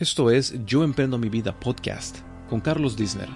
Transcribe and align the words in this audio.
Esto 0.00 0.30
es 0.30 0.54
Yo 0.64 0.84
Emprendo 0.84 1.18
Mi 1.18 1.28
Vida 1.28 1.58
Podcast 1.58 2.18
con 2.48 2.60
Carlos 2.60 2.96
Disner. 2.96 3.28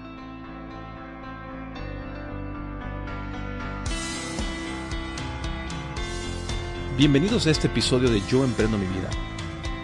Bienvenidos 6.96 7.48
a 7.48 7.50
este 7.50 7.66
episodio 7.66 8.08
de 8.08 8.20
Yo 8.30 8.44
Emprendo 8.44 8.78
Mi 8.78 8.86
Vida. 8.86 9.10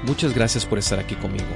Muchas 0.06 0.32
gracias 0.32 0.64
por 0.64 0.78
estar 0.78 1.00
aquí 1.00 1.16
conmigo. 1.16 1.48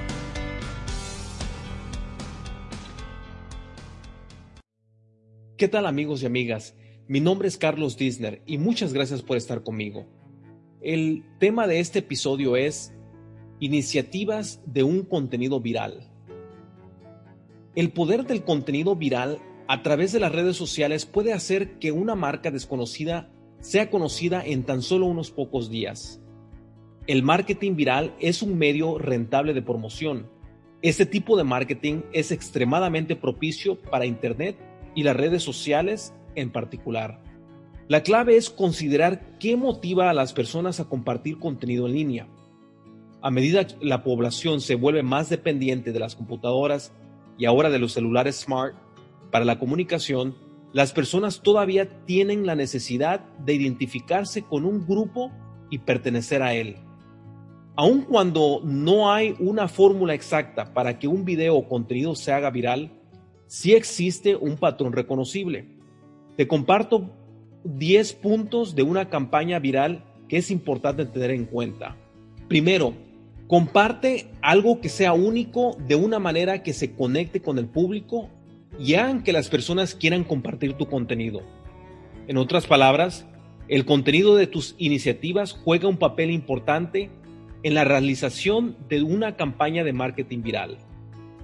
¿Qué 5.56 5.68
tal 5.68 5.86
amigos 5.86 6.24
y 6.24 6.26
amigas? 6.26 6.74
Mi 7.06 7.20
nombre 7.20 7.46
es 7.46 7.58
Carlos 7.58 7.96
Disner 7.96 8.42
y 8.44 8.58
muchas 8.58 8.92
gracias 8.92 9.22
por 9.22 9.36
estar 9.36 9.62
conmigo. 9.62 10.04
El 10.80 11.22
tema 11.38 11.68
de 11.68 11.78
este 11.78 12.00
episodio 12.00 12.56
es 12.56 12.92
Iniciativas 13.62 14.60
de 14.66 14.82
un 14.82 15.02
contenido 15.02 15.60
viral. 15.60 16.10
El 17.76 17.92
poder 17.92 18.26
del 18.26 18.42
contenido 18.42 18.96
viral 18.96 19.38
a 19.68 19.84
través 19.84 20.10
de 20.10 20.18
las 20.18 20.32
redes 20.32 20.56
sociales 20.56 21.06
puede 21.06 21.32
hacer 21.32 21.78
que 21.78 21.92
una 21.92 22.16
marca 22.16 22.50
desconocida 22.50 23.30
sea 23.60 23.88
conocida 23.88 24.44
en 24.44 24.64
tan 24.64 24.82
solo 24.82 25.06
unos 25.06 25.30
pocos 25.30 25.70
días. 25.70 26.20
El 27.06 27.22
marketing 27.22 27.76
viral 27.76 28.16
es 28.18 28.42
un 28.42 28.58
medio 28.58 28.98
rentable 28.98 29.54
de 29.54 29.62
promoción. 29.62 30.28
Este 30.82 31.06
tipo 31.06 31.36
de 31.36 31.44
marketing 31.44 32.00
es 32.12 32.32
extremadamente 32.32 33.14
propicio 33.14 33.80
para 33.80 34.06
Internet 34.06 34.56
y 34.96 35.04
las 35.04 35.14
redes 35.14 35.44
sociales 35.44 36.12
en 36.34 36.50
particular. 36.50 37.22
La 37.86 38.02
clave 38.02 38.36
es 38.36 38.50
considerar 38.50 39.38
qué 39.38 39.54
motiva 39.56 40.10
a 40.10 40.14
las 40.14 40.32
personas 40.32 40.80
a 40.80 40.88
compartir 40.88 41.38
contenido 41.38 41.86
en 41.86 41.92
línea. 41.92 42.28
A 43.22 43.30
medida 43.30 43.64
que 43.64 43.76
la 43.80 44.02
población 44.02 44.60
se 44.60 44.74
vuelve 44.74 45.04
más 45.04 45.30
dependiente 45.30 45.92
de 45.92 46.00
las 46.00 46.16
computadoras 46.16 46.92
y 47.38 47.44
ahora 47.44 47.70
de 47.70 47.78
los 47.78 47.92
celulares 47.92 48.40
smart 48.40 48.74
para 49.30 49.44
la 49.44 49.60
comunicación, 49.60 50.34
las 50.72 50.92
personas 50.92 51.40
todavía 51.40 52.04
tienen 52.04 52.46
la 52.46 52.56
necesidad 52.56 53.20
de 53.38 53.54
identificarse 53.54 54.42
con 54.42 54.64
un 54.64 54.84
grupo 54.84 55.30
y 55.70 55.78
pertenecer 55.78 56.42
a 56.42 56.54
él. 56.54 56.76
Aun 57.76 58.02
cuando 58.02 58.60
no 58.64 59.12
hay 59.12 59.36
una 59.38 59.68
fórmula 59.68 60.14
exacta 60.14 60.74
para 60.74 60.98
que 60.98 61.06
un 61.06 61.24
video 61.24 61.56
o 61.56 61.68
contenido 61.68 62.16
se 62.16 62.32
haga 62.32 62.50
viral, 62.50 62.90
sí 63.46 63.72
existe 63.72 64.34
un 64.34 64.56
patrón 64.56 64.92
reconocible. 64.92 65.68
Te 66.36 66.48
comparto 66.48 67.10
10 67.64 68.14
puntos 68.14 68.74
de 68.74 68.82
una 68.82 69.08
campaña 69.08 69.60
viral 69.60 70.04
que 70.28 70.38
es 70.38 70.50
importante 70.50 71.06
tener 71.06 71.30
en 71.30 71.44
cuenta. 71.44 71.96
Primero, 72.48 72.94
comparte 73.52 74.30
algo 74.40 74.80
que 74.80 74.88
sea 74.88 75.12
único 75.12 75.76
de 75.86 75.94
una 75.94 76.18
manera 76.18 76.62
que 76.62 76.72
se 76.72 76.94
conecte 76.94 77.42
con 77.42 77.58
el 77.58 77.66
público 77.66 78.30
y 78.78 78.94
hagan 78.94 79.22
que 79.22 79.34
las 79.34 79.50
personas 79.50 79.94
quieran 79.94 80.24
compartir 80.24 80.72
tu 80.72 80.86
contenido. 80.86 81.42
En 82.28 82.38
otras 82.38 82.66
palabras, 82.66 83.26
el 83.68 83.84
contenido 83.84 84.36
de 84.36 84.46
tus 84.46 84.74
iniciativas 84.78 85.52
juega 85.52 85.86
un 85.86 85.98
papel 85.98 86.30
importante 86.30 87.10
en 87.62 87.74
la 87.74 87.84
realización 87.84 88.74
de 88.88 89.02
una 89.02 89.36
campaña 89.36 89.84
de 89.84 89.92
marketing 89.92 90.40
viral. 90.40 90.78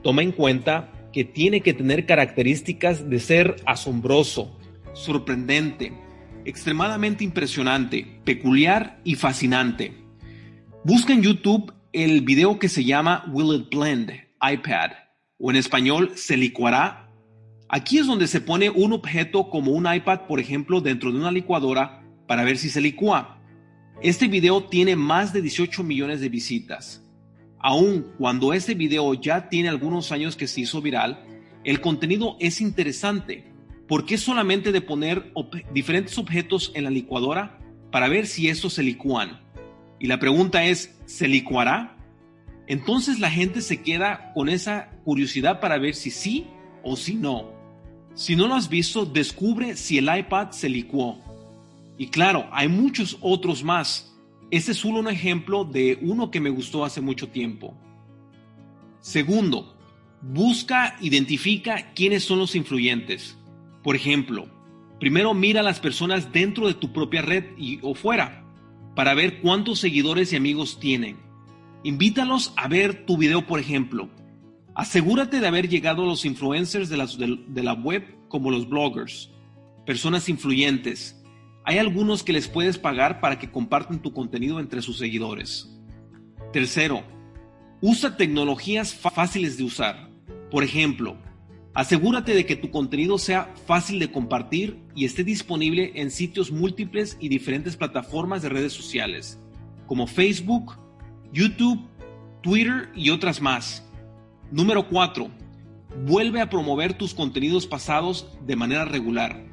Toma 0.03 0.23
en 0.23 0.33
cuenta 0.33 0.91
que 1.13 1.25
tiene 1.25 1.61
que 1.61 1.75
tener 1.75 2.07
características 2.07 3.11
de 3.11 3.21
ser 3.21 3.57
asombroso, 3.67 4.57
sorprendente, 4.95 5.93
extremadamente 6.47 7.23
impresionante, 7.23 8.07
peculiar 8.25 8.99
y 9.05 9.15
fascinante. 9.17 9.93
Busca 10.85 11.13
en 11.13 11.21
YouTube 11.21 11.75
el 11.93 12.21
video 12.21 12.59
que 12.59 12.69
se 12.69 12.85
llama 12.85 13.25
Will 13.33 13.61
It 13.61 13.75
Blend 13.75 14.13
iPad 14.43 14.91
o 15.39 15.51
en 15.51 15.57
español 15.57 16.13
se 16.17 16.37
licuará. 16.37 17.11
Aquí 17.69 17.99
es 17.99 18.07
donde 18.07 18.27
se 18.27 18.41
pone 18.41 18.69
un 18.69 18.93
objeto 18.93 19.49
como 19.49 19.73
un 19.73 19.93
iPad, 19.93 20.27
por 20.27 20.39
ejemplo, 20.39 20.81
dentro 20.81 21.11
de 21.11 21.19
una 21.19 21.33
licuadora 21.33 22.03
para 22.27 22.45
ver 22.45 22.59
si 22.59 22.69
se 22.69 22.81
licúa. 22.81 23.41
Este 24.03 24.29
video 24.29 24.65
tiene 24.65 24.97
más 24.97 25.33
de 25.33 25.43
18 25.43 25.83
millones 25.83 26.21
de 26.21 26.29
visitas. 26.29 27.05
Aun 27.59 28.13
cuando 28.19 28.53
este 28.53 28.75
video 28.75 29.15
ya 29.15 29.49
tiene 29.49 29.69
algunos 29.69 30.13
años 30.13 30.37
que 30.37 30.47
se 30.47 30.61
hizo 30.61 30.83
viral, 30.83 31.25
el 31.65 31.81
contenido 31.81 32.37
es 32.39 32.61
interesante 32.61 33.53
porque 33.89 34.17
es 34.17 34.21
solamente 34.21 34.73
de 34.73 34.83
poner 34.83 35.33
diferentes 35.73 36.19
objetos 36.19 36.71
en 36.75 36.85
la 36.85 36.91
licuadora 36.91 37.59
para 37.91 38.09
ver 38.09 38.27
si 38.27 38.49
estos 38.49 38.75
se 38.75 38.83
licúan. 38.83 39.41
Y 39.99 40.07
la 40.07 40.19
pregunta 40.19 40.65
es, 40.65 40.97
¿se 41.07 41.29
licuará? 41.29 41.97
Entonces 42.67 43.19
la 43.19 43.31
gente 43.31 43.63
se 43.63 43.83
queda 43.83 44.33
con 44.35 44.49
esa 44.49 44.91
curiosidad 45.05 45.61
para 45.61 45.79
ver 45.79 45.95
si 45.95 46.11
sí 46.11 46.47
o 46.83 46.97
si 46.97 47.15
no. 47.15 47.51
Si 48.15 48.37
no 48.37 48.47
lo 48.49 48.55
has 48.55 48.69
visto, 48.69 49.07
descubre 49.07 49.77
si 49.77 49.99
el 49.99 50.15
iPad 50.15 50.51
se 50.51 50.69
licuó. 50.69 51.19
Y 51.97 52.09
claro, 52.09 52.49
hay 52.53 52.69
muchos 52.69 53.17
otros 53.21 53.65
más 53.65 54.09
este 54.51 54.73
es 54.73 54.79
solo 54.79 55.01
un 55.01 55.09
ejemplo 55.09 55.65
de 55.65 55.99
uno 56.01 56.31
que 56.31 56.41
me 56.41 56.49
gustó 56.49 56.85
hace 56.85 57.03
mucho 57.03 57.29
tiempo. 57.29 57.77
Segundo, 59.01 59.77
busca, 60.23 60.97
identifica 61.03 61.93
quiénes 61.95 62.25
son 62.25 62.39
los 62.39 62.55
influyentes. 62.57 63.37
Por 63.83 63.95
ejemplo, 63.95 64.49
primero 64.99 65.35
mira 65.35 65.61
a 65.61 65.65
las 65.65 65.81
personas 65.81 66.33
dentro 66.33 66.67
de 66.67 66.75
tu 66.75 66.95
propia 66.95 67.21
red 67.21 67.45
y, 67.59 67.79
o 67.83 67.95
fuera 67.95 68.43
para 68.99 69.15
ver 69.15 69.41
cuántos 69.41 69.79
seguidores 69.79 70.33
y 70.33 70.37
amigos 70.37 70.81
tienen. 70.81 71.19
Invítalos 71.85 72.53
a 72.57 72.67
ver 72.67 73.07
tu 73.07 73.17
video, 73.17 73.47
por 73.47 73.61
ejemplo. 73.61 74.09
Asegúrate 74.75 75.39
de 75.39 75.47
haber 75.47 75.69
llegado 75.69 76.03
a 76.03 76.07
los 76.07 76.25
influencers 76.25 76.89
de 76.89 77.63
la 77.63 77.73
web 77.75 78.03
como 78.27 78.51
los 78.51 78.69
bloggers, 78.69 79.31
personas 79.87 80.29
influyentes, 80.29 81.15
hay 81.65 81.79
algunos 81.79 82.25
que 82.25 82.33
les 82.33 82.49
puedes 82.49 82.77
pagar 82.77 83.21
para 83.21 83.39
que 83.39 83.53
compartan 83.53 84.03
tu 84.03 84.13
contenido 84.13 84.59
entre 84.59 84.83
sus 84.83 84.99
seguidores. 84.99 85.71
Tercero, 86.53 87.05
usa 87.81 88.17
tecnologías 88.17 88.95
fáciles 88.95 89.59
de 89.59 89.63
usar. 89.63 90.11
Por 90.51 90.65
ejemplo, 90.65 91.17
asegúrate 91.79 92.35
de 92.35 92.45
que 92.45 92.57
tu 92.57 92.73
contenido 92.73 93.19
sea 93.19 93.55
fácil 93.65 94.01
de 94.01 94.11
compartir 94.11 94.83
y 94.97 95.05
esté 95.05 95.23
disponible 95.23 95.93
en 95.95 96.11
sitios 96.11 96.51
múltiples 96.51 97.17
y 97.21 97.29
diferentes 97.29 97.77
plataformas 97.77 98.43
de 98.43 98.49
redes 98.49 98.73
sociales, 98.73 99.39
como 99.87 100.09
Facebook, 100.09 100.77
YouTube, 101.33 101.79
Twitter 102.43 102.89
y 102.97 103.11
otras 103.11 103.41
más. 103.41 103.89
Número 104.51 104.89
4. 104.89 105.31
Vuelve 106.05 106.41
a 106.41 106.51
promover 106.51 106.99
tus 106.99 107.15
contenidos 107.15 107.65
pasados 107.65 108.27
de 108.45 108.57
manera 108.57 108.85
regular. 108.85 109.47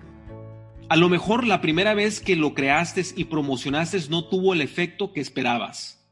A 0.89 0.95
lo 0.95 1.09
mejor 1.09 1.45
la 1.45 1.61
primera 1.61 1.93
vez 1.93 2.21
que 2.21 2.35
lo 2.35 2.55
creaste 2.55 3.05
y 3.15 3.25
promocionaste 3.25 3.99
no 4.09 4.25
tuvo 4.25 4.55
el 4.55 4.61
efecto 4.61 5.13
que 5.13 5.21
esperabas, 5.21 6.03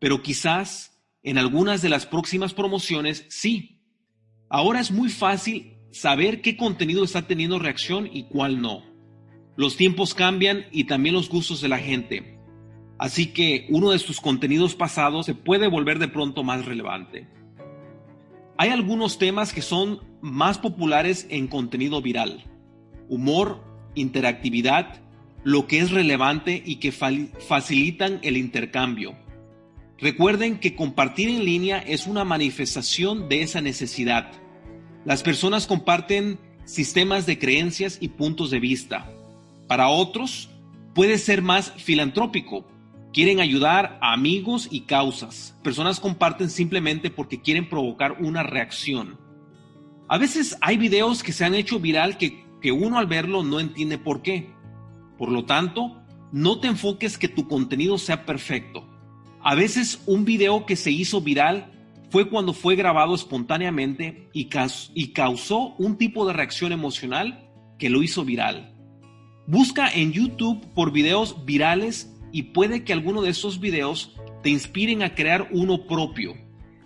pero 0.00 0.20
quizás 0.20 1.00
en 1.22 1.38
algunas 1.38 1.80
de 1.80 1.88
las 1.88 2.04
próximas 2.04 2.52
promociones 2.52 3.24
sí. 3.30 3.75
Ahora 4.48 4.80
es 4.80 4.90
muy 4.90 5.08
fácil 5.08 5.76
saber 5.90 6.40
qué 6.40 6.56
contenido 6.56 7.04
está 7.04 7.22
teniendo 7.22 7.58
reacción 7.58 8.08
y 8.12 8.24
cuál 8.24 8.60
no. 8.60 8.82
Los 9.56 9.76
tiempos 9.76 10.14
cambian 10.14 10.66
y 10.70 10.84
también 10.84 11.14
los 11.14 11.28
gustos 11.28 11.60
de 11.60 11.68
la 11.68 11.78
gente. 11.78 12.38
Así 12.98 13.28
que 13.28 13.66
uno 13.70 13.90
de 13.90 13.98
tus 13.98 14.20
contenidos 14.20 14.74
pasados 14.74 15.26
se 15.26 15.34
puede 15.34 15.68
volver 15.68 15.98
de 15.98 16.08
pronto 16.08 16.44
más 16.44 16.64
relevante. 16.64 17.26
Hay 18.58 18.70
algunos 18.70 19.18
temas 19.18 19.52
que 19.52 19.62
son 19.62 20.00
más 20.22 20.58
populares 20.58 21.26
en 21.28 21.46
contenido 21.48 22.00
viral. 22.00 22.44
Humor, 23.08 23.62
interactividad, 23.94 25.00
lo 25.44 25.66
que 25.66 25.78
es 25.78 25.90
relevante 25.90 26.62
y 26.64 26.76
que 26.76 26.92
facilitan 26.92 28.18
el 28.22 28.36
intercambio. 28.36 29.16
Recuerden 29.98 30.58
que 30.58 30.76
compartir 30.76 31.30
en 31.30 31.44
línea 31.44 31.78
es 31.78 32.06
una 32.06 32.24
manifestación 32.24 33.30
de 33.30 33.42
esa 33.42 33.62
necesidad. 33.62 34.30
Las 35.06 35.22
personas 35.22 35.66
comparten 35.66 36.38
sistemas 36.66 37.24
de 37.24 37.38
creencias 37.38 37.96
y 38.00 38.08
puntos 38.08 38.50
de 38.50 38.60
vista. 38.60 39.10
Para 39.66 39.88
otros, 39.88 40.50
puede 40.94 41.16
ser 41.16 41.40
más 41.40 41.72
filantrópico. 41.78 42.66
Quieren 43.14 43.40
ayudar 43.40 43.98
a 44.02 44.12
amigos 44.12 44.68
y 44.70 44.82
causas. 44.82 45.56
Personas 45.62 45.98
comparten 45.98 46.50
simplemente 46.50 47.10
porque 47.10 47.40
quieren 47.40 47.66
provocar 47.66 48.20
una 48.20 48.42
reacción. 48.42 49.18
A 50.08 50.18
veces 50.18 50.58
hay 50.60 50.76
videos 50.76 51.22
que 51.22 51.32
se 51.32 51.46
han 51.46 51.54
hecho 51.54 51.80
viral 51.80 52.18
que, 52.18 52.44
que 52.60 52.70
uno 52.70 52.98
al 52.98 53.06
verlo 53.06 53.42
no 53.42 53.60
entiende 53.60 53.96
por 53.96 54.20
qué. 54.20 54.50
Por 55.16 55.30
lo 55.30 55.46
tanto, 55.46 56.02
no 56.32 56.60
te 56.60 56.68
enfoques 56.68 57.16
que 57.16 57.28
tu 57.28 57.48
contenido 57.48 57.96
sea 57.96 58.26
perfecto. 58.26 58.85
A 59.48 59.54
veces 59.54 60.02
un 60.06 60.24
video 60.24 60.66
que 60.66 60.74
se 60.74 60.90
hizo 60.90 61.20
viral 61.20 61.70
fue 62.10 62.28
cuando 62.28 62.52
fue 62.52 62.74
grabado 62.74 63.14
espontáneamente 63.14 64.28
y, 64.32 64.46
causó 65.12 65.76
un 65.78 65.96
tipo 65.98 66.26
de 66.26 66.32
reacción 66.32 66.72
emocional 66.72 67.48
que 67.78 67.88
lo 67.88 68.02
hizo 68.02 68.24
viral. 68.24 68.74
Busca 69.46 69.88
en 69.88 70.10
YouTube 70.10 70.66
por 70.74 70.90
videos 70.90 71.44
virales 71.46 72.12
y 72.32 72.42
puede 72.42 72.82
que 72.82 72.92
alguno 72.92 73.22
de 73.22 73.30
esos 73.30 73.60
videos 73.60 74.16
te 74.42 74.50
inspiren 74.50 75.04
a 75.04 75.14
crear 75.14 75.48
uno 75.52 75.86
propio. 75.86 76.34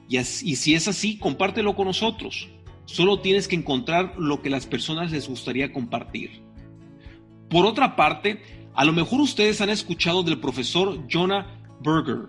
Y, 0.06 0.18
y 0.18 0.22
si 0.22 0.74
es 0.74 0.86
así, 0.86 1.16
compártelo 1.16 1.74
con 1.74 1.86
nosotros. 1.86 2.50
Solo 2.84 3.20
tienes 3.20 3.48
que 3.48 3.56
encontrar 3.56 4.16
lo 4.18 4.42
que 4.42 4.50
las 4.50 4.66
personas 4.66 5.12
les 5.12 5.26
gustaría 5.26 5.72
compartir. 5.72 6.42
Por 7.48 7.64
otra 7.64 7.96
parte, 7.96 8.42
a 8.74 8.84
lo 8.84 8.92
mejor 8.92 9.22
ustedes 9.22 9.62
han 9.62 9.70
escuchado 9.70 10.22
del 10.22 10.40
profesor 10.40 11.06
Jonah 11.10 11.56
Berger, 11.82 12.28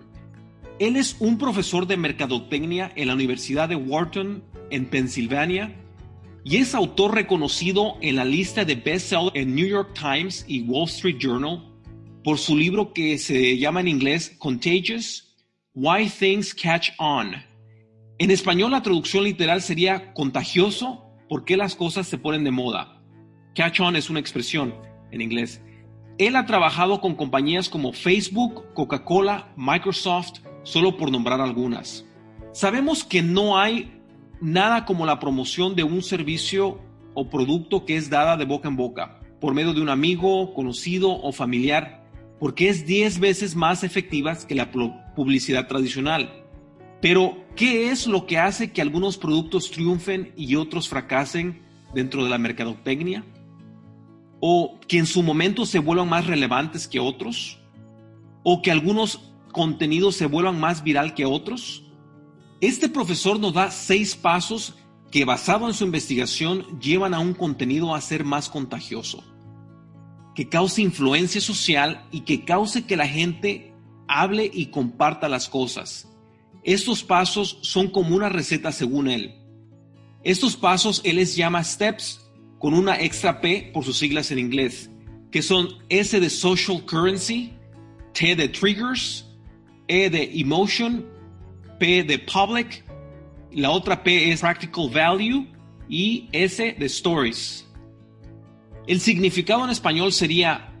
él 0.82 0.96
es 0.96 1.16
un 1.20 1.38
profesor 1.38 1.86
de 1.86 1.96
mercadotecnia 1.96 2.90
en 2.96 3.06
la 3.06 3.14
Universidad 3.14 3.68
de 3.68 3.76
Wharton, 3.76 4.42
en 4.70 4.86
Pensilvania, 4.86 5.76
y 6.44 6.56
es 6.56 6.74
autor 6.74 7.14
reconocido 7.14 7.98
en 8.00 8.16
la 8.16 8.24
lista 8.24 8.64
de 8.64 8.74
bestsellers 8.74 9.30
en 9.34 9.54
New 9.54 9.66
York 9.66 9.94
Times 9.94 10.44
y 10.48 10.62
Wall 10.62 10.88
Street 10.88 11.18
Journal 11.20 11.62
por 12.24 12.36
su 12.38 12.56
libro 12.56 12.92
que 12.92 13.16
se 13.18 13.58
llama 13.58 13.80
en 13.80 13.86
inglés 13.86 14.34
Contagious, 14.38 15.36
Why 15.72 16.08
Things 16.08 16.52
Catch 16.52 16.90
On. 16.98 17.32
En 18.18 18.30
español 18.32 18.72
la 18.72 18.82
traducción 18.82 19.22
literal 19.22 19.62
sería 19.62 20.12
contagioso, 20.14 21.04
¿por 21.28 21.44
qué 21.44 21.56
las 21.56 21.76
cosas 21.76 22.08
se 22.08 22.18
ponen 22.18 22.42
de 22.42 22.50
moda? 22.50 23.00
Catch 23.54 23.80
on 23.80 23.94
es 23.94 24.10
una 24.10 24.18
expresión 24.18 24.74
en 25.12 25.20
inglés. 25.20 25.62
Él 26.18 26.34
ha 26.34 26.44
trabajado 26.44 27.00
con 27.00 27.14
compañías 27.14 27.68
como 27.68 27.92
Facebook, 27.92 28.64
Coca-Cola, 28.74 29.52
Microsoft, 29.56 30.40
solo 30.62 30.96
por 30.96 31.10
nombrar 31.10 31.40
algunas. 31.40 32.04
Sabemos 32.52 33.04
que 33.04 33.22
no 33.22 33.58
hay 33.58 34.00
nada 34.40 34.84
como 34.84 35.06
la 35.06 35.18
promoción 35.18 35.74
de 35.74 35.84
un 35.84 36.02
servicio 36.02 36.80
o 37.14 37.28
producto 37.28 37.84
que 37.84 37.96
es 37.96 38.10
dada 38.10 38.36
de 38.36 38.44
boca 38.44 38.68
en 38.68 38.76
boca, 38.76 39.20
por 39.40 39.54
medio 39.54 39.72
de 39.72 39.80
un 39.80 39.88
amigo, 39.88 40.52
conocido 40.54 41.10
o 41.10 41.32
familiar, 41.32 42.04
porque 42.38 42.68
es 42.68 42.86
10 42.86 43.20
veces 43.20 43.54
más 43.54 43.84
efectiva 43.84 44.36
que 44.36 44.54
la 44.54 44.70
publicidad 45.14 45.68
tradicional. 45.68 46.44
Pero, 47.00 47.44
¿qué 47.56 47.90
es 47.90 48.06
lo 48.06 48.26
que 48.26 48.38
hace 48.38 48.72
que 48.72 48.80
algunos 48.80 49.16
productos 49.16 49.70
triunfen 49.70 50.32
y 50.36 50.54
otros 50.54 50.88
fracasen 50.88 51.62
dentro 51.94 52.22
de 52.24 52.30
la 52.30 52.38
mercadotecnia? 52.38 53.24
¿O 54.40 54.78
que 54.86 54.98
en 54.98 55.06
su 55.06 55.22
momento 55.22 55.66
se 55.66 55.78
vuelvan 55.80 56.08
más 56.08 56.26
relevantes 56.26 56.86
que 56.86 57.00
otros? 57.00 57.58
¿O 58.44 58.62
que 58.62 58.70
algunos 58.70 59.31
contenidos 59.52 60.16
se 60.16 60.26
vuelvan 60.26 60.58
más 60.58 60.82
viral 60.82 61.14
que 61.14 61.24
otros? 61.24 61.84
Este 62.60 62.88
profesor 62.88 63.38
nos 63.38 63.54
da 63.54 63.70
seis 63.70 64.16
pasos 64.16 64.74
que 65.10 65.24
basado 65.24 65.68
en 65.68 65.74
su 65.74 65.84
investigación 65.84 66.80
llevan 66.80 67.12
a 67.12 67.20
un 67.20 67.34
contenido 67.34 67.94
a 67.94 68.00
ser 68.00 68.24
más 68.24 68.48
contagioso, 68.48 69.22
que 70.34 70.48
cause 70.48 70.80
influencia 70.80 71.40
social 71.40 72.06
y 72.10 72.20
que 72.20 72.44
cause 72.44 72.86
que 72.86 72.96
la 72.96 73.06
gente 73.06 73.74
hable 74.08 74.50
y 74.52 74.66
comparta 74.66 75.28
las 75.28 75.48
cosas. 75.48 76.08
Estos 76.64 77.02
pasos 77.02 77.58
son 77.62 77.88
como 77.88 78.16
una 78.16 78.28
receta 78.28 78.72
según 78.72 79.08
él. 79.08 79.34
Estos 80.24 80.56
pasos 80.56 81.00
él 81.04 81.16
les 81.16 81.36
llama 81.36 81.64
steps 81.64 82.20
con 82.58 82.74
una 82.74 83.00
extra 83.00 83.40
P 83.40 83.70
por 83.74 83.84
sus 83.84 83.98
siglas 83.98 84.30
en 84.30 84.38
inglés, 84.38 84.88
que 85.32 85.42
son 85.42 85.68
S 85.88 86.18
de 86.18 86.30
social 86.30 86.84
currency, 86.86 87.52
T 88.12 88.36
de 88.36 88.48
triggers, 88.48 89.26
e 89.88 90.08
de 90.10 90.40
emotion, 90.40 91.04
P 91.78 92.02
de 92.02 92.18
public, 92.18 92.84
la 93.52 93.70
otra 93.70 94.02
P 94.02 94.30
es 94.30 94.40
practical 94.40 94.88
value 94.88 95.46
y 95.88 96.28
S 96.32 96.76
de 96.78 96.86
stories. 96.86 97.68
El 98.86 99.00
significado 99.00 99.64
en 99.64 99.70
español 99.70 100.12
sería 100.12 100.72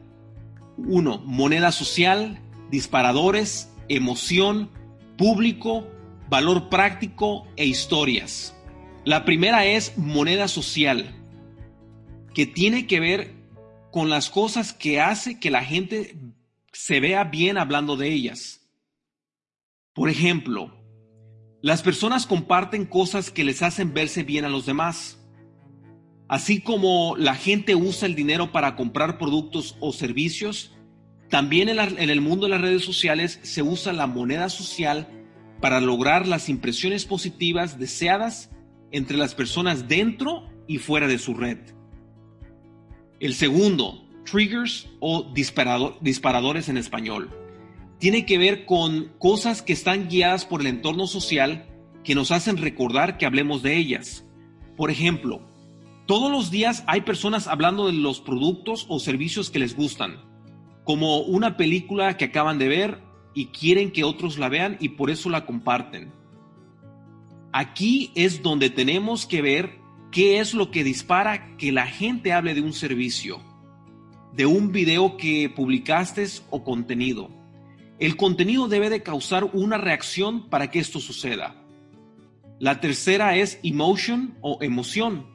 1. 0.78 1.22
Moneda 1.24 1.70
social, 1.70 2.40
disparadores, 2.70 3.72
emoción, 3.88 4.70
público, 5.16 5.86
valor 6.28 6.68
práctico 6.68 7.46
e 7.56 7.66
historias. 7.66 8.56
La 9.04 9.24
primera 9.24 9.66
es 9.66 9.98
moneda 9.98 10.48
social, 10.48 11.14
que 12.34 12.46
tiene 12.46 12.86
que 12.86 13.00
ver 13.00 13.34
con 13.90 14.08
las 14.08 14.30
cosas 14.30 14.72
que 14.72 15.00
hace 15.00 15.38
que 15.38 15.50
la 15.50 15.62
gente 15.62 16.16
se 16.72 17.00
vea 17.00 17.24
bien 17.24 17.58
hablando 17.58 17.96
de 17.96 18.08
ellas. 18.08 18.61
Por 19.94 20.08
ejemplo, 20.08 20.74
las 21.60 21.82
personas 21.82 22.26
comparten 22.26 22.86
cosas 22.86 23.30
que 23.30 23.44
les 23.44 23.62
hacen 23.62 23.92
verse 23.92 24.22
bien 24.22 24.46
a 24.46 24.48
los 24.48 24.64
demás. 24.64 25.18
Así 26.28 26.62
como 26.62 27.14
la 27.18 27.34
gente 27.34 27.74
usa 27.74 28.08
el 28.08 28.14
dinero 28.14 28.52
para 28.52 28.74
comprar 28.74 29.18
productos 29.18 29.76
o 29.80 29.92
servicios, 29.92 30.74
también 31.28 31.68
en, 31.68 31.78
el 31.78 32.20
mundo 32.22 32.46
de 32.46 32.50
las 32.52 32.62
redes 32.62 32.84
sociales 32.84 33.38
se 33.42 33.62
usa 33.62 33.92
la 33.92 34.06
moneda 34.06 34.48
social 34.48 35.08
para 35.60 35.80
lograr 35.80 36.26
las 36.26 36.48
impresiones 36.48 37.04
positivas 37.04 37.78
deseadas 37.78 38.50
entre 38.92 39.18
las 39.18 39.34
personas 39.34 39.88
dentro 39.88 40.48
y 40.66 40.78
fuera 40.78 41.06
de 41.06 41.18
su 41.18 41.34
red. 41.34 41.58
El 43.20 43.34
segundo, 43.34 44.08
triggers 44.24 44.88
o 45.00 45.30
disparadores 45.32 46.70
en 46.70 46.78
español 46.78 47.41
tiene 48.02 48.26
que 48.26 48.36
ver 48.36 48.64
con 48.66 49.12
cosas 49.20 49.62
que 49.62 49.72
están 49.72 50.08
guiadas 50.08 50.44
por 50.44 50.60
el 50.60 50.66
entorno 50.66 51.06
social 51.06 51.68
que 52.02 52.16
nos 52.16 52.32
hacen 52.32 52.56
recordar 52.56 53.16
que 53.16 53.26
hablemos 53.26 53.62
de 53.62 53.76
ellas. 53.76 54.26
Por 54.76 54.90
ejemplo, 54.90 55.40
todos 56.06 56.28
los 56.28 56.50
días 56.50 56.82
hay 56.88 57.02
personas 57.02 57.46
hablando 57.46 57.86
de 57.86 57.92
los 57.92 58.20
productos 58.20 58.86
o 58.88 58.98
servicios 58.98 59.50
que 59.50 59.60
les 59.60 59.76
gustan, 59.76 60.16
como 60.82 61.20
una 61.20 61.56
película 61.56 62.16
que 62.16 62.24
acaban 62.24 62.58
de 62.58 62.66
ver 62.66 62.98
y 63.34 63.46
quieren 63.46 63.92
que 63.92 64.02
otros 64.02 64.36
la 64.36 64.48
vean 64.48 64.78
y 64.80 64.88
por 64.88 65.08
eso 65.08 65.30
la 65.30 65.46
comparten. 65.46 66.10
Aquí 67.52 68.10
es 68.16 68.42
donde 68.42 68.68
tenemos 68.68 69.26
que 69.26 69.42
ver 69.42 69.78
qué 70.10 70.40
es 70.40 70.54
lo 70.54 70.72
que 70.72 70.82
dispara 70.82 71.56
que 71.56 71.70
la 71.70 71.86
gente 71.86 72.32
hable 72.32 72.54
de 72.54 72.62
un 72.62 72.72
servicio, 72.72 73.40
de 74.32 74.46
un 74.46 74.72
video 74.72 75.16
que 75.16 75.48
publicaste 75.48 76.26
o 76.50 76.64
contenido. 76.64 77.41
El 77.98 78.16
contenido 78.16 78.68
debe 78.68 78.90
de 78.90 79.02
causar 79.02 79.44
una 79.52 79.78
reacción 79.78 80.48
para 80.48 80.70
que 80.70 80.78
esto 80.78 81.00
suceda. 81.00 81.54
La 82.58 82.80
tercera 82.80 83.36
es 83.36 83.58
emotion 83.62 84.34
o 84.40 84.58
emoción. 84.60 85.26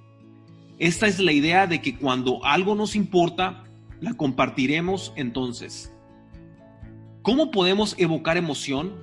Esta 0.79 1.07
es 1.07 1.19
la 1.19 1.31
idea 1.31 1.67
de 1.67 1.81
que 1.81 1.97
cuando 1.97 2.43
algo 2.45 2.75
nos 2.75 2.95
importa, 2.95 3.63
la 3.99 4.13
compartiremos 4.13 5.13
entonces. 5.15 5.91
¿Cómo 7.21 7.51
podemos 7.51 7.95
evocar 7.97 8.37
emoción? 8.37 8.93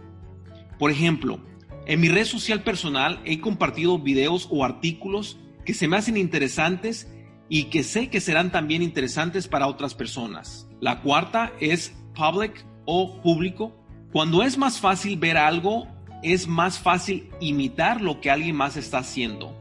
Por 0.78 0.90
ejemplo, 0.90 1.40
en 1.87 2.00
mi 2.00 2.08
red 2.08 2.25
social 2.25 2.62
personal 2.62 3.20
he 3.25 3.40
compartido 3.40 3.99
videos 3.99 4.49
o 4.50 4.64
artículos 4.64 5.38
que 5.64 5.75
se 5.75 5.88
me 5.88 5.96
hacen 5.96 6.16
interesantes 6.16 7.11
y 7.49 7.64
que 7.64 7.82
sé 7.82 8.08
que 8.08 8.20
serán 8.20 8.50
también 8.50 8.82
interesantes 8.82 9.49
para 9.49 9.66
otras 9.66 9.94
personas. 9.94 10.66
La 10.80 11.02
cuarta 11.02 11.52
es 11.61 11.94
public 12.14 12.64
o 12.84 13.20
público, 13.22 13.74
cuando 14.12 14.42
es 14.42 14.58
más 14.58 14.80
fácil 14.80 15.18
ver 15.18 15.36
algo, 15.36 15.88
es 16.22 16.46
más 16.46 16.78
fácil 16.78 17.28
imitar 17.40 18.00
lo 18.00 18.20
que 18.20 18.30
alguien 18.30 18.56
más 18.56 18.76
está 18.76 18.98
haciendo. 18.98 19.54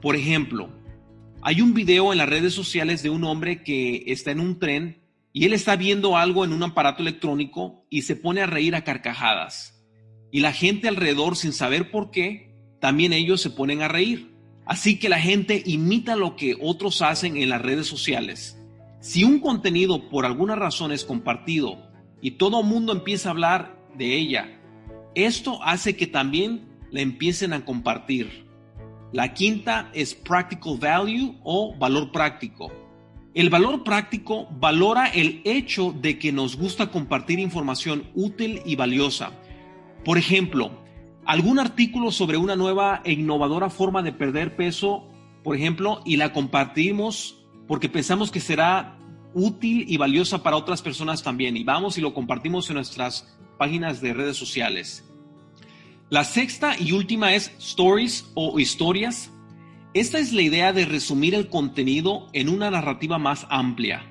Por 0.00 0.16
ejemplo, 0.16 0.70
hay 1.42 1.60
un 1.60 1.74
video 1.74 2.12
en 2.12 2.18
las 2.18 2.28
redes 2.28 2.54
sociales 2.54 3.02
de 3.02 3.10
un 3.10 3.24
hombre 3.24 3.62
que 3.62 4.04
está 4.06 4.30
en 4.30 4.40
un 4.40 4.58
tren 4.58 5.02
y 5.32 5.46
él 5.46 5.52
está 5.52 5.76
viendo 5.76 6.16
algo 6.16 6.44
en 6.44 6.52
un 6.52 6.62
aparato 6.62 7.02
electrónico 7.02 7.86
y 7.88 8.02
se 8.02 8.16
pone 8.16 8.42
a 8.42 8.46
reír 8.46 8.74
a 8.74 8.84
carcajadas. 8.84 9.82
Y 10.30 10.40
la 10.40 10.52
gente 10.52 10.88
alrededor, 10.88 11.36
sin 11.36 11.52
saber 11.52 11.90
por 11.90 12.10
qué, 12.10 12.54
también 12.80 13.12
ellos 13.12 13.40
se 13.40 13.50
ponen 13.50 13.82
a 13.82 13.88
reír. 13.88 14.34
Así 14.66 14.98
que 14.98 15.08
la 15.08 15.18
gente 15.18 15.62
imita 15.66 16.14
lo 16.16 16.36
que 16.36 16.56
otros 16.60 17.02
hacen 17.02 17.36
en 17.36 17.48
las 17.48 17.62
redes 17.62 17.86
sociales. 17.86 18.58
Si 19.00 19.24
un 19.24 19.40
contenido 19.40 20.08
por 20.08 20.26
alguna 20.26 20.54
razón 20.54 20.92
es 20.92 21.04
compartido 21.04 21.89
y 22.22 22.32
todo 22.32 22.62
mundo 22.62 22.92
empieza 22.92 23.28
a 23.28 23.32
hablar 23.32 23.76
de 23.96 24.16
ella. 24.16 24.60
Esto 25.14 25.62
hace 25.62 25.96
que 25.96 26.06
también 26.06 26.68
la 26.90 27.00
empiecen 27.00 27.52
a 27.52 27.64
compartir. 27.64 28.46
La 29.12 29.34
quinta 29.34 29.90
es 29.92 30.14
practical 30.14 30.78
value 30.78 31.34
o 31.42 31.74
valor 31.76 32.12
práctico. 32.12 32.70
El 33.34 33.50
valor 33.50 33.84
práctico 33.84 34.48
valora 34.50 35.06
el 35.06 35.40
hecho 35.44 35.92
de 35.92 36.18
que 36.18 36.32
nos 36.32 36.56
gusta 36.56 36.90
compartir 36.90 37.38
información 37.38 38.10
útil 38.14 38.60
y 38.64 38.76
valiosa. 38.76 39.30
Por 40.04 40.18
ejemplo, 40.18 40.72
algún 41.24 41.58
artículo 41.58 42.10
sobre 42.10 42.36
una 42.36 42.56
nueva 42.56 43.02
e 43.04 43.12
innovadora 43.12 43.70
forma 43.70 44.02
de 44.02 44.12
perder 44.12 44.56
peso, 44.56 45.08
por 45.42 45.56
ejemplo, 45.56 46.02
y 46.04 46.16
la 46.16 46.32
compartimos 46.32 47.36
porque 47.68 47.88
pensamos 47.88 48.32
que 48.32 48.40
será 48.40 48.98
útil 49.34 49.84
y 49.88 49.96
valiosa 49.96 50.42
para 50.42 50.56
otras 50.56 50.82
personas 50.82 51.22
también. 51.22 51.56
Y 51.56 51.64
vamos 51.64 51.98
y 51.98 52.00
lo 52.00 52.14
compartimos 52.14 52.68
en 52.70 52.76
nuestras 52.76 53.36
páginas 53.58 54.00
de 54.00 54.14
redes 54.14 54.36
sociales. 54.36 55.04
La 56.08 56.24
sexta 56.24 56.76
y 56.78 56.92
última 56.92 57.34
es 57.34 57.52
stories 57.58 58.30
o 58.34 58.58
historias. 58.58 59.30
Esta 59.94 60.18
es 60.18 60.32
la 60.32 60.42
idea 60.42 60.72
de 60.72 60.84
resumir 60.84 61.34
el 61.34 61.48
contenido 61.48 62.28
en 62.32 62.48
una 62.48 62.70
narrativa 62.70 63.18
más 63.18 63.46
amplia. 63.50 64.06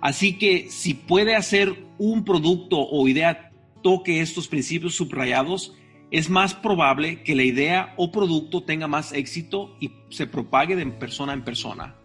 Así 0.00 0.38
que 0.38 0.68
si 0.70 0.94
puede 0.94 1.34
hacer 1.34 1.86
un 1.98 2.24
producto 2.24 2.78
o 2.78 3.08
idea 3.08 3.50
toque 3.82 4.20
estos 4.20 4.48
principios 4.48 4.94
subrayados, 4.94 5.74
es 6.10 6.30
más 6.30 6.54
probable 6.54 7.22
que 7.22 7.34
la 7.34 7.42
idea 7.42 7.94
o 7.96 8.12
producto 8.12 8.62
tenga 8.62 8.86
más 8.86 9.12
éxito 9.12 9.76
y 9.80 9.90
se 10.10 10.26
propague 10.26 10.76
de 10.76 10.86
persona 10.86 11.32
en 11.32 11.42
persona 11.42 11.96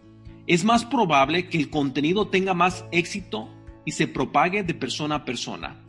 es 0.50 0.64
más 0.64 0.84
probable 0.84 1.48
que 1.48 1.58
el 1.58 1.70
contenido 1.70 2.26
tenga 2.26 2.54
más 2.54 2.84
éxito 2.90 3.48
y 3.84 3.92
se 3.92 4.08
propague 4.08 4.64
de 4.64 4.74
persona 4.74 5.14
a 5.14 5.24
persona. 5.24 5.80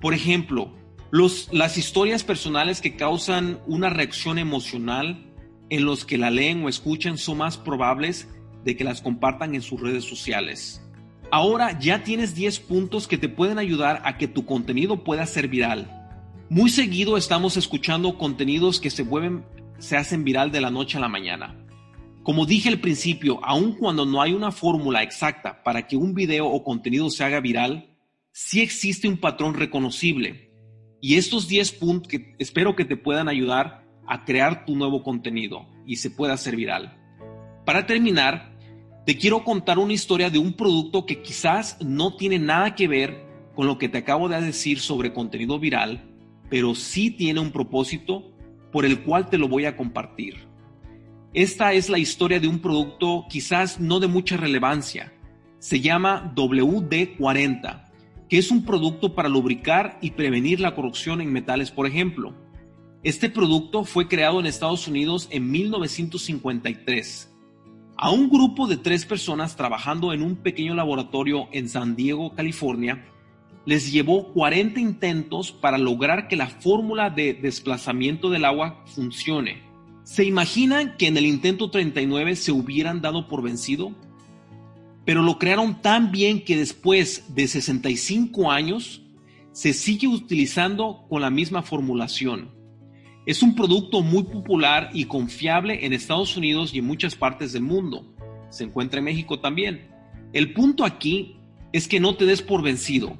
Por 0.00 0.14
ejemplo, 0.14 0.72
las 1.10 1.76
historias 1.76 2.22
personales 2.22 2.80
que 2.80 2.94
causan 2.94 3.58
una 3.66 3.90
reacción 3.90 4.38
emocional 4.38 5.26
en 5.70 5.84
los 5.84 6.04
que 6.04 6.18
la 6.18 6.30
leen 6.30 6.62
o 6.62 6.68
escuchan 6.68 7.18
son 7.18 7.38
más 7.38 7.58
probables 7.58 8.28
de 8.62 8.76
que 8.76 8.84
las 8.84 9.02
compartan 9.02 9.56
en 9.56 9.62
sus 9.62 9.80
redes 9.80 10.04
sociales. 10.04 10.80
Ahora 11.32 11.76
ya 11.80 12.04
tienes 12.04 12.36
10 12.36 12.60
puntos 12.60 13.08
que 13.08 13.18
te 13.18 13.28
pueden 13.28 13.58
ayudar 13.58 14.02
a 14.04 14.18
que 14.18 14.28
tu 14.28 14.46
contenido 14.46 15.02
pueda 15.02 15.26
ser 15.26 15.48
viral. 15.48 15.90
Muy 16.48 16.70
seguido 16.70 17.16
estamos 17.16 17.56
escuchando 17.56 18.18
contenidos 18.18 18.78
que 18.78 18.90
se 18.90 19.02
vuelven, 19.02 19.44
se 19.80 19.96
hacen 19.96 20.22
viral 20.22 20.52
de 20.52 20.60
la 20.60 20.70
noche 20.70 20.98
a 20.98 21.00
la 21.00 21.08
mañana. 21.08 21.56
Como 22.22 22.46
dije 22.46 22.68
al 22.68 22.78
principio, 22.78 23.44
aun 23.44 23.72
cuando 23.72 24.06
no 24.06 24.22
hay 24.22 24.32
una 24.32 24.52
fórmula 24.52 25.02
exacta 25.02 25.60
para 25.64 25.88
que 25.88 25.96
un 25.96 26.14
video 26.14 26.46
o 26.46 26.62
contenido 26.62 27.10
se 27.10 27.24
haga 27.24 27.40
viral, 27.40 27.96
sí 28.30 28.60
existe 28.60 29.08
un 29.08 29.16
patrón 29.16 29.54
reconocible. 29.54 30.52
Y 31.00 31.16
estos 31.16 31.48
10 31.48 31.72
puntos 31.72 32.08
que 32.08 32.36
espero 32.38 32.76
que 32.76 32.84
te 32.84 32.96
puedan 32.96 33.28
ayudar 33.28 33.84
a 34.06 34.24
crear 34.24 34.64
tu 34.64 34.76
nuevo 34.76 35.02
contenido 35.02 35.66
y 35.84 35.96
se 35.96 36.10
pueda 36.10 36.34
hacer 36.34 36.54
viral. 36.54 36.96
Para 37.66 37.86
terminar, 37.86 38.56
te 39.04 39.16
quiero 39.18 39.42
contar 39.42 39.80
una 39.80 39.92
historia 39.92 40.30
de 40.30 40.38
un 40.38 40.52
producto 40.52 41.06
que 41.06 41.22
quizás 41.22 41.76
no 41.80 42.14
tiene 42.14 42.38
nada 42.38 42.76
que 42.76 42.86
ver 42.86 43.26
con 43.56 43.66
lo 43.66 43.78
que 43.78 43.88
te 43.88 43.98
acabo 43.98 44.28
de 44.28 44.40
decir 44.40 44.78
sobre 44.78 45.12
contenido 45.12 45.58
viral, 45.58 46.08
pero 46.48 46.76
sí 46.76 47.10
tiene 47.10 47.40
un 47.40 47.50
propósito 47.50 48.32
por 48.70 48.84
el 48.84 49.02
cual 49.02 49.28
te 49.28 49.38
lo 49.38 49.48
voy 49.48 49.64
a 49.64 49.76
compartir. 49.76 50.51
Esta 51.34 51.72
es 51.72 51.88
la 51.88 51.96
historia 51.98 52.40
de 52.40 52.46
un 52.46 52.58
producto 52.58 53.24
quizás 53.30 53.80
no 53.80 54.00
de 54.00 54.06
mucha 54.06 54.36
relevancia. 54.36 55.14
Se 55.60 55.80
llama 55.80 56.30
WD-40, 56.36 57.90
que 58.28 58.36
es 58.36 58.50
un 58.50 58.66
producto 58.66 59.14
para 59.14 59.30
lubricar 59.30 59.98
y 60.02 60.10
prevenir 60.10 60.60
la 60.60 60.74
corrupción 60.74 61.22
en 61.22 61.32
metales, 61.32 61.70
por 61.70 61.86
ejemplo. 61.86 62.34
Este 63.02 63.30
producto 63.30 63.84
fue 63.84 64.08
creado 64.08 64.40
en 64.40 64.46
Estados 64.46 64.86
Unidos 64.86 65.26
en 65.30 65.50
1953. 65.50 67.32
A 67.96 68.10
un 68.10 68.28
grupo 68.28 68.66
de 68.66 68.76
tres 68.76 69.06
personas 69.06 69.56
trabajando 69.56 70.12
en 70.12 70.22
un 70.22 70.36
pequeño 70.36 70.74
laboratorio 70.74 71.48
en 71.52 71.66
San 71.70 71.96
Diego, 71.96 72.34
California, 72.34 73.06
les 73.64 73.90
llevó 73.90 74.34
40 74.34 74.80
intentos 74.80 75.50
para 75.50 75.78
lograr 75.78 76.28
que 76.28 76.36
la 76.36 76.48
fórmula 76.48 77.08
de 77.08 77.32
desplazamiento 77.32 78.28
del 78.28 78.44
agua 78.44 78.84
funcione 78.84 79.71
¿Se 80.04 80.24
imaginan 80.24 80.96
que 80.96 81.06
en 81.06 81.16
el 81.16 81.26
intento 81.26 81.70
39 81.70 82.34
se 82.36 82.50
hubieran 82.50 83.00
dado 83.00 83.28
por 83.28 83.42
vencido? 83.42 83.92
Pero 85.04 85.22
lo 85.22 85.38
crearon 85.38 85.80
tan 85.80 86.10
bien 86.10 86.44
que 86.44 86.56
después 86.56 87.34
de 87.34 87.46
65 87.46 88.50
años 88.50 89.02
se 89.52 89.72
sigue 89.72 90.08
utilizando 90.08 91.06
con 91.08 91.22
la 91.22 91.30
misma 91.30 91.62
formulación. 91.62 92.50
Es 93.26 93.42
un 93.42 93.54
producto 93.54 94.02
muy 94.02 94.24
popular 94.24 94.90
y 94.92 95.04
confiable 95.04 95.86
en 95.86 95.92
Estados 95.92 96.36
Unidos 96.36 96.74
y 96.74 96.78
en 96.78 96.86
muchas 96.86 97.14
partes 97.14 97.52
del 97.52 97.62
mundo. 97.62 98.12
Se 98.50 98.64
encuentra 98.64 98.98
en 98.98 99.04
México 99.04 99.38
también. 99.38 99.88
El 100.32 100.52
punto 100.52 100.84
aquí 100.84 101.36
es 101.72 101.86
que 101.86 102.00
no 102.00 102.16
te 102.16 102.26
des 102.26 102.42
por 102.42 102.62
vencido. 102.62 103.16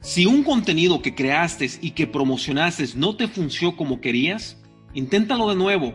Si 0.00 0.24
un 0.24 0.42
contenido 0.44 1.02
que 1.02 1.14
creaste 1.14 1.68
y 1.82 1.90
que 1.90 2.06
promocionaste 2.06 2.84
no 2.96 3.16
te 3.16 3.28
funcionó 3.28 3.76
como 3.76 4.00
querías, 4.00 4.59
Inténtalo 4.92 5.48
de 5.48 5.56
nuevo. 5.56 5.94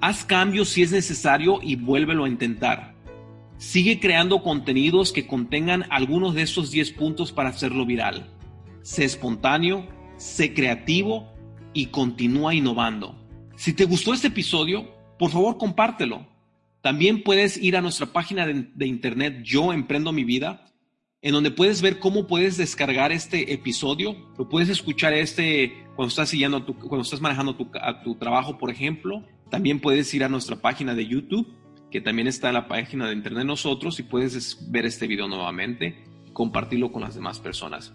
Haz 0.00 0.24
cambios 0.24 0.70
si 0.70 0.82
es 0.82 0.90
necesario 0.90 1.60
y 1.62 1.76
vuélvelo 1.76 2.24
a 2.24 2.28
intentar. 2.28 2.94
Sigue 3.58 4.00
creando 4.00 4.42
contenidos 4.42 5.12
que 5.12 5.26
contengan 5.26 5.84
algunos 5.90 6.34
de 6.34 6.42
estos 6.42 6.70
10 6.70 6.92
puntos 6.92 7.30
para 7.30 7.50
hacerlo 7.50 7.86
viral. 7.86 8.28
Sé 8.82 9.04
espontáneo, 9.04 9.86
sé 10.16 10.52
creativo 10.52 11.32
y 11.72 11.86
continúa 11.86 12.54
innovando. 12.54 13.14
Si 13.56 13.72
te 13.72 13.84
gustó 13.84 14.14
este 14.14 14.28
episodio, 14.28 14.88
por 15.18 15.30
favor 15.30 15.56
compártelo. 15.56 16.26
También 16.80 17.22
puedes 17.22 17.56
ir 17.56 17.76
a 17.76 17.80
nuestra 17.80 18.06
página 18.06 18.46
de 18.46 18.86
internet 18.86 19.42
Yo 19.42 19.72
Emprendo 19.72 20.12
Mi 20.12 20.24
Vida 20.24 20.64
en 21.20 21.32
donde 21.32 21.50
puedes 21.50 21.82
ver 21.82 21.98
cómo 21.98 22.26
puedes 22.26 22.56
descargar 22.56 23.12
este 23.12 23.52
episodio. 23.52 24.16
Lo 24.38 24.48
puedes 24.48 24.68
escuchar 24.68 25.14
este 25.14 25.86
cuando 25.96 26.10
estás 26.10 26.28
siguiendo 26.28 26.64
cuando 26.64 27.02
estás 27.02 27.20
manejando 27.20 27.56
tu, 27.56 27.68
tu 28.04 28.14
trabajo, 28.16 28.58
por 28.58 28.70
ejemplo. 28.70 29.24
También 29.50 29.80
puedes 29.80 30.12
ir 30.14 30.22
a 30.22 30.28
nuestra 30.28 30.60
página 30.60 30.94
de 30.94 31.06
YouTube, 31.06 31.48
que 31.90 32.00
también 32.00 32.28
está 32.28 32.48
en 32.48 32.54
la 32.54 32.68
página 32.68 33.06
de 33.06 33.14
internet 33.14 33.44
nosotros, 33.44 33.98
y 33.98 34.02
puedes 34.02 34.70
ver 34.70 34.86
este 34.86 35.06
video 35.06 35.26
nuevamente 35.26 36.04
y 36.26 36.30
compartirlo 36.30 36.92
con 36.92 37.02
las 37.02 37.14
demás 37.14 37.40
personas. 37.40 37.94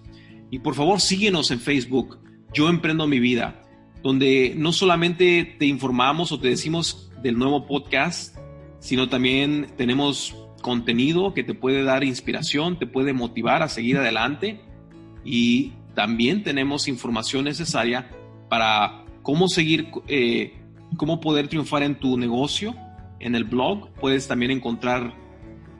Y 0.51 0.60
por 0.60 0.75
favor, 0.75 1.00
síguenos 1.00 1.51
en 1.51 1.60
Facebook. 1.60 2.20
Yo 2.53 2.70
emprendo 2.70 3.08
mi 3.08 3.20
vida, 3.20 3.62
donde 4.03 4.53
no 4.58 4.74
solamente 4.74 5.56
te 5.58 5.65
informamos 5.65 6.32
o 6.32 6.39
te 6.39 6.50
decimos 6.50 7.12
del 7.22 7.38
nuevo 7.38 7.65
podcast, 7.65 8.36
sino 8.80 9.08
también 9.08 9.68
tenemos 9.77 10.36
contenido 10.63 11.36
que 11.36 11.43
te 11.43 11.53
puede 11.53 11.84
dar 11.84 12.03
inspiración, 12.03 12.79
te 12.79 12.88
puede 12.88 13.13
motivar 13.13 13.62
a 13.62 13.67
seguir 13.67 13.98
adelante 13.98 14.60
y 15.24 15.74
también 15.93 16.41
tenemos 16.41 16.88
información 16.88 17.46
necesaria 17.46 18.10
para 18.50 19.05
cómo 19.22 19.48
seguir, 19.48 19.89
eh, 20.08 20.53
cómo 20.98 21.20
poder 21.20 21.48
triunfar 21.48 21.84
en 21.84 22.00
tu 22.00 22.17
negocio. 22.17 22.75
En 23.20 23.36
el 23.36 23.43
blog 23.43 23.93
puedes 24.00 24.27
también 24.27 24.50
encontrar 24.50 25.13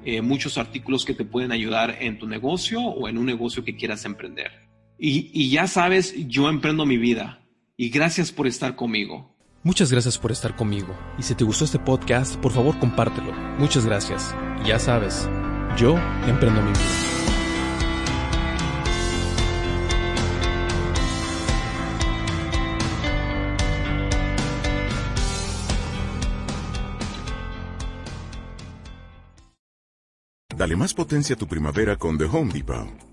eh, 0.06 0.22
muchos 0.22 0.60
artículos 0.60 1.06
que 1.06 1.16
te 1.16 1.26
pueden 1.26 1.52
ayudar 1.52 1.98
en 2.00 2.20
tu 2.20 2.28
negocio 2.28 2.82
o 2.82 3.08
en 3.08 3.18
un 3.18 3.26
negocio 3.26 3.64
que 3.64 3.76
quieras 3.76 4.06
emprender. 4.06 4.52
Y, 5.00 5.32
y 5.34 5.50
ya 5.50 5.66
sabes, 5.66 6.14
yo 6.28 6.50
emprendo 6.50 6.86
mi 6.86 6.98
vida 6.98 7.42
y 7.76 7.90
gracias 7.90 8.32
por 8.32 8.46
estar 8.46 8.76
conmigo. 8.76 9.33
Muchas 9.66 9.90
gracias 9.90 10.18
por 10.18 10.34
estar 10.34 10.58
conmigo. 10.58 10.94
Y 11.18 11.24
si 11.24 11.36
te 11.36 11.46
gustó 11.46 11.64
este 11.64 11.80
podcast, 11.80 12.36
por 12.36 12.52
favor 12.52 12.78
compártelo. 12.80 13.32
Muchas 13.58 13.86
gracias. 13.86 14.36
Y 14.62 14.68
ya 14.68 14.78
sabes, 14.78 15.30
yo 15.78 15.96
emprendo 16.28 16.62
mi 16.62 16.72
vida. 16.72 16.82
Dale 30.58 30.76
más 30.76 30.94
potencia 30.94 31.36
a 31.36 31.40
tu 31.40 31.48
primavera 31.48 31.96
con 31.96 32.18
The 32.18 32.26
Home 32.26 32.52
Depot. 32.52 33.13